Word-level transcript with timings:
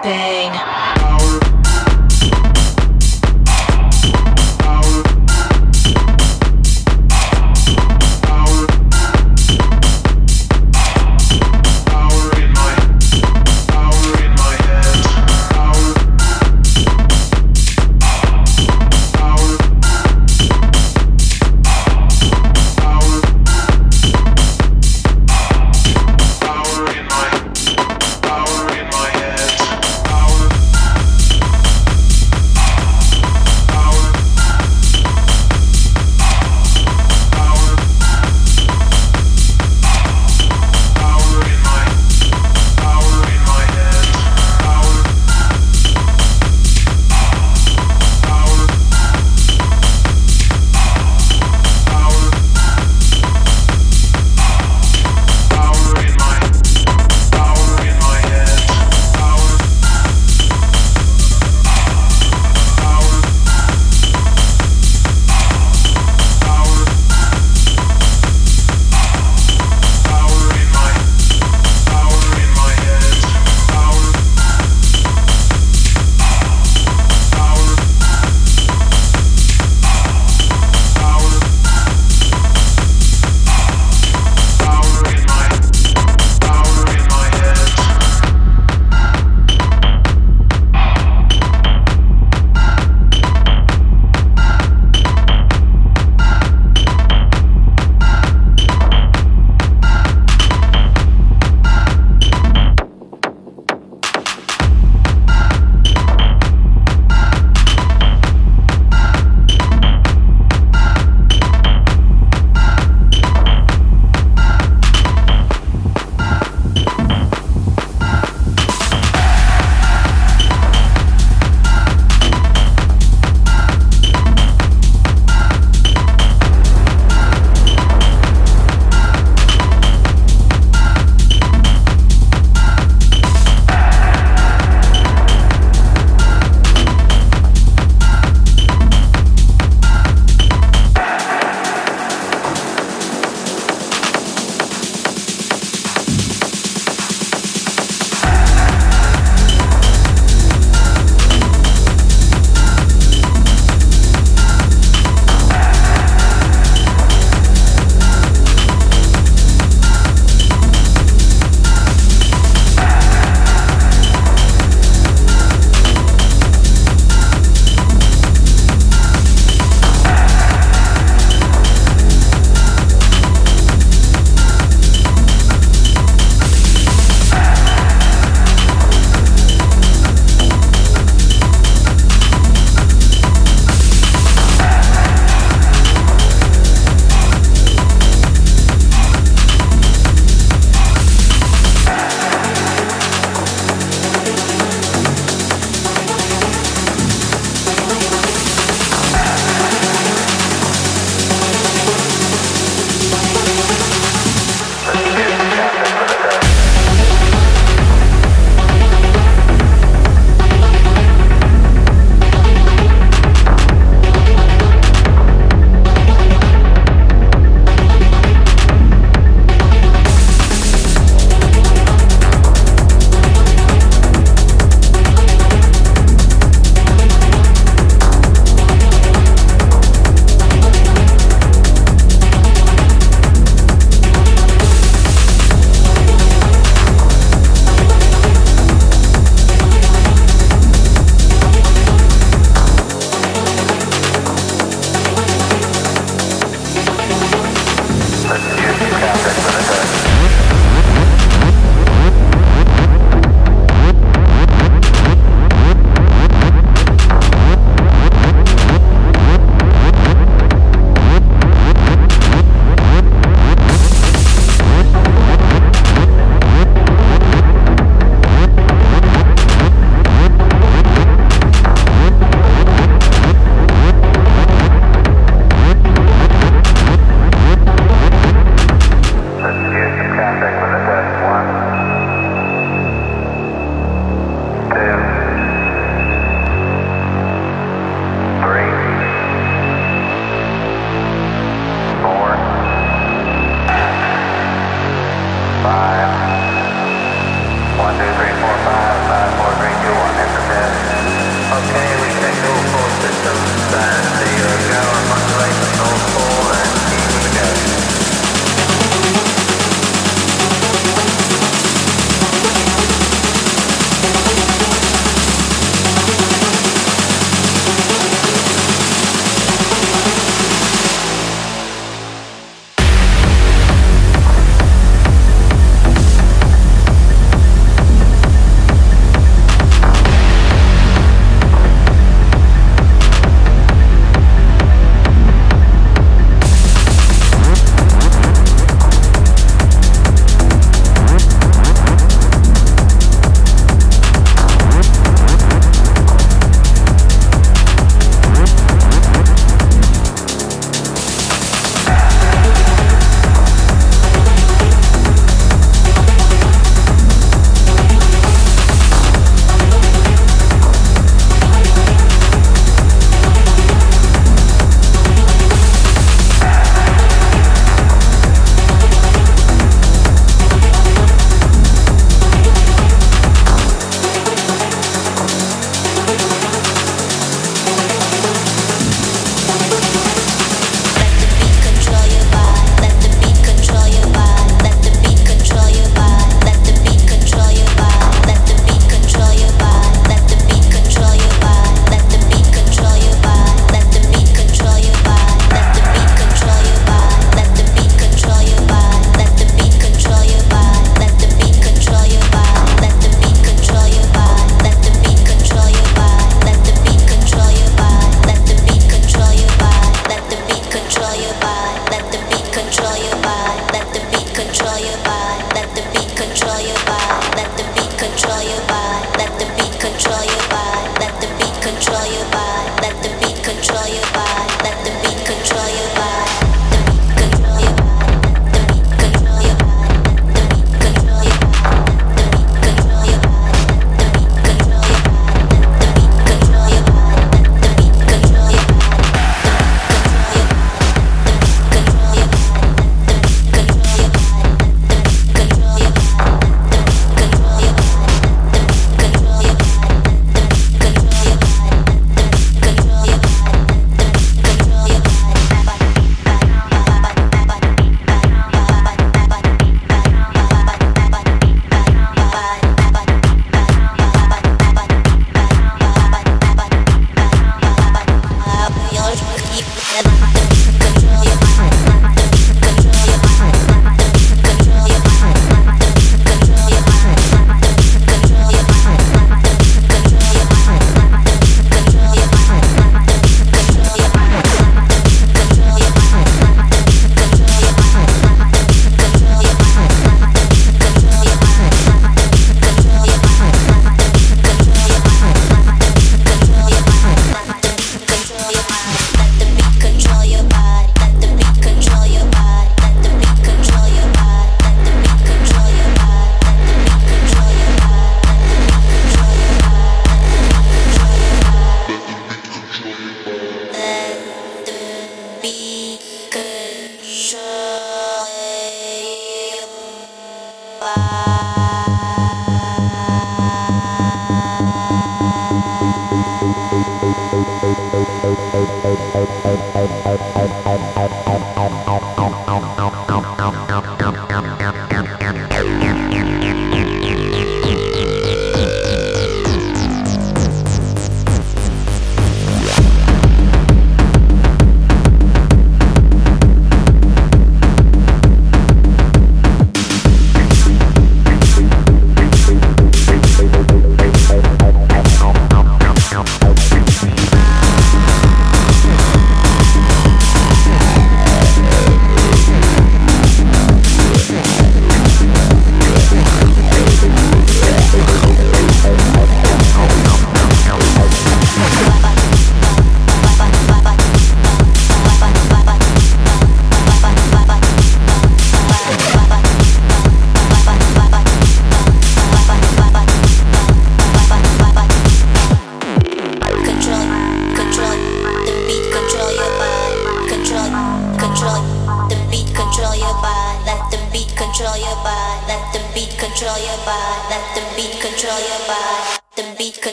baby. 0.00 0.41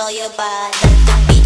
Control 0.00 0.16
your 0.16 0.30
body. 0.30 1.39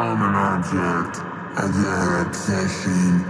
I'm 0.00 0.22
an 0.22 0.34
object 0.36 1.18
of 1.58 1.74
your 1.74 2.22
obsession. 2.22 3.24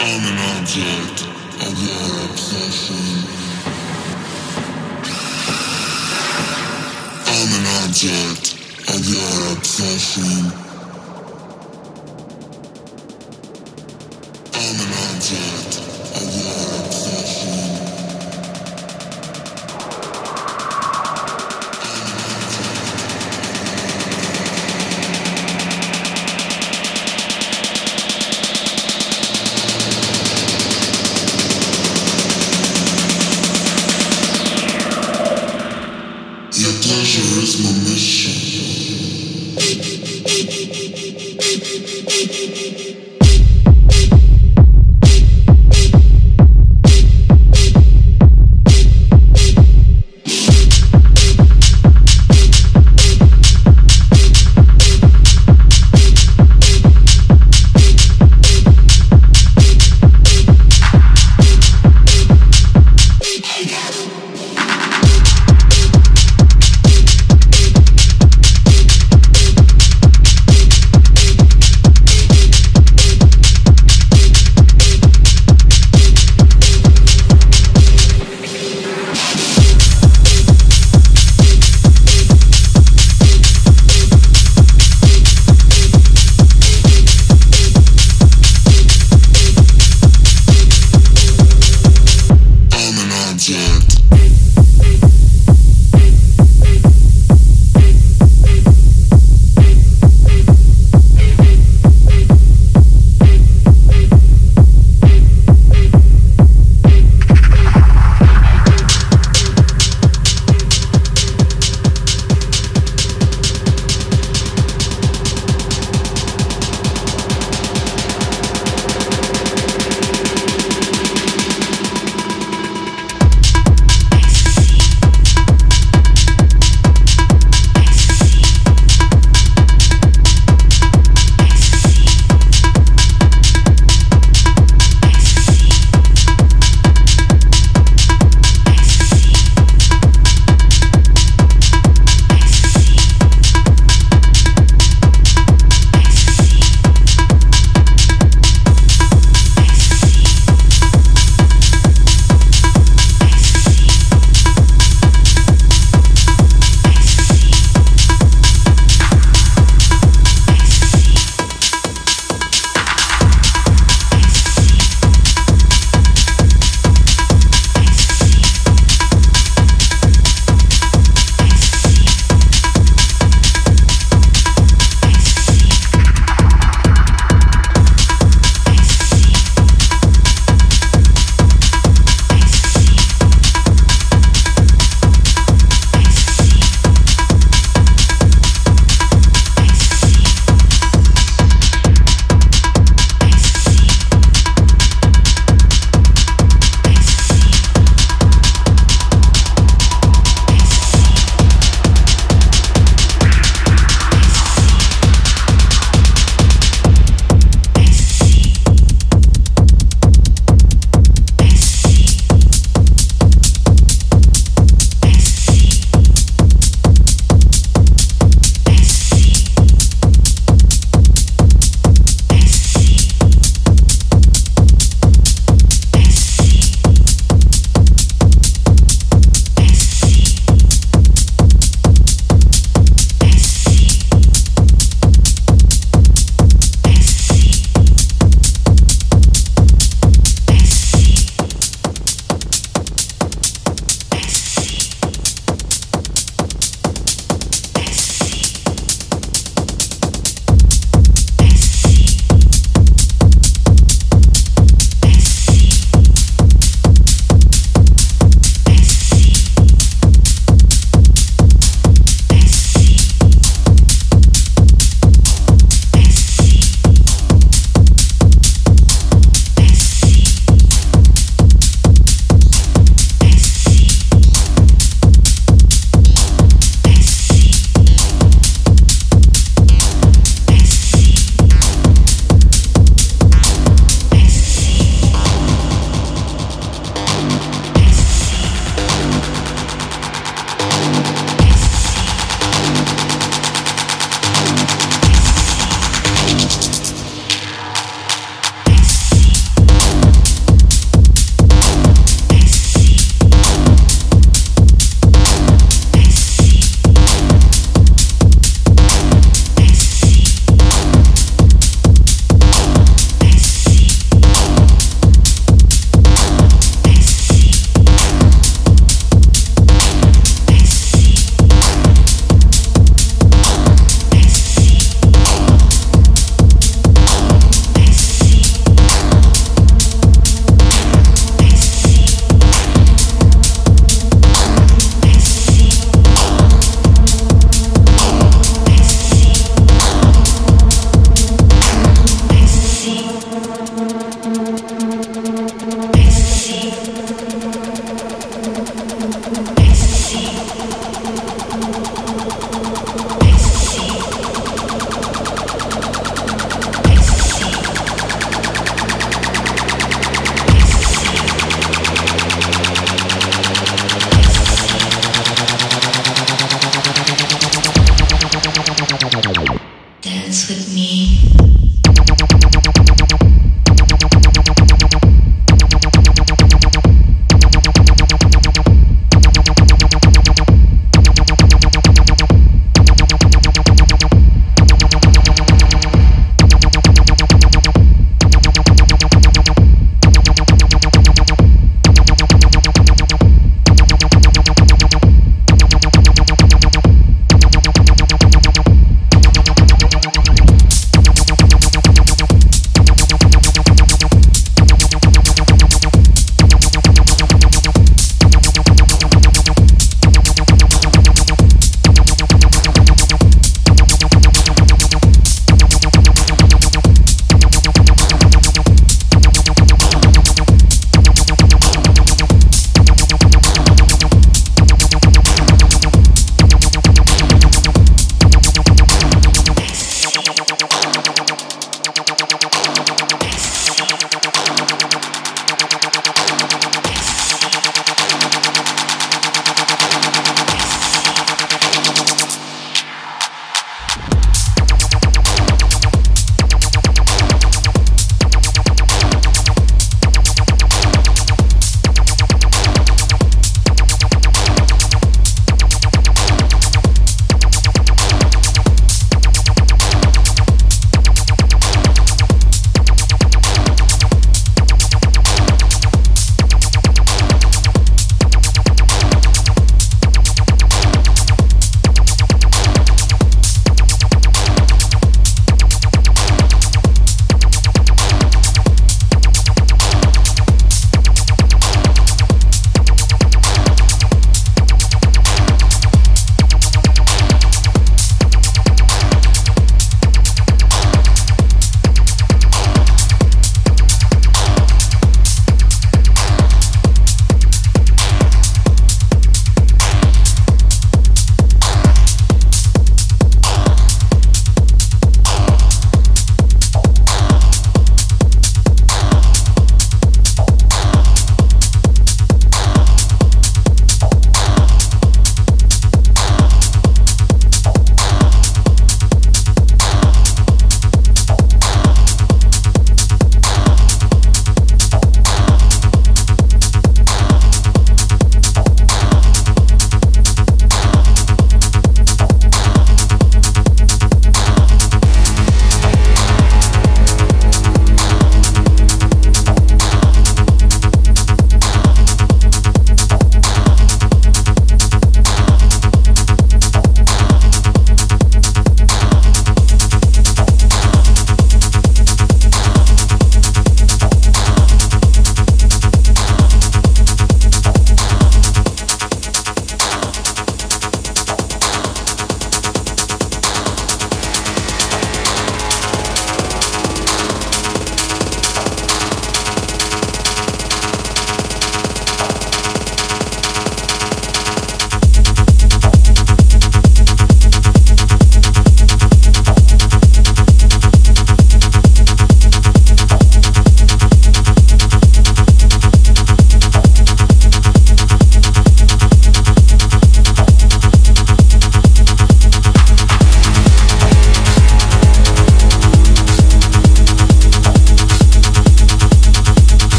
I'm 0.00 0.24
an 0.26 0.38
object 0.58 1.22
of 1.62 1.74
your 1.86 2.10
obsession. 2.26 3.06
I'm 7.30 7.50
an 7.54 7.66
object 7.84 8.54
of 8.90 9.06
your 9.06 9.52
obsession. 9.56 10.50
I'm 14.52 14.78
an 14.82 14.92
object 15.14 15.78
of 16.16 16.26
your 16.34 16.86
obsession. 16.86 17.33